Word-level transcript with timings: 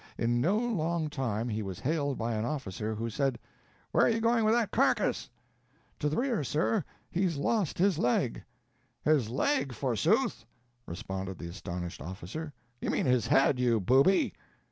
In 0.17 0.41
no 0.41 0.57
long 0.57 1.11
time 1.11 1.47
he 1.47 1.61
was 1.61 1.79
hailed 1.81 2.17
by 2.17 2.33
an 2.33 2.43
officer, 2.43 2.95
who 2.95 3.07
said: 3.07 3.37
"Where 3.91 4.03
are 4.03 4.09
you 4.09 4.19
going 4.19 4.45
with 4.45 4.55
that 4.55 4.71
carcass?" 4.71 5.29
"To 5.99 6.09
the 6.09 6.17
rear, 6.17 6.43
sir 6.43 6.83
he's 7.11 7.37
lost 7.37 7.77
his 7.77 7.99
leg!" 7.99 8.43
"His 9.03 9.29
leg, 9.29 9.73
forsooth?" 9.73 10.43
responded 10.87 11.37
the 11.37 11.49
astonished 11.49 12.01
officer; 12.01 12.51
"you 12.81 12.89
mean 12.89 13.05
his 13.05 13.27
head, 13.27 13.59
you 13.59 13.79
booby." 13.79 14.33